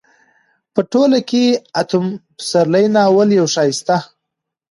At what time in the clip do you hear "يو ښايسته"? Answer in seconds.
3.39-3.97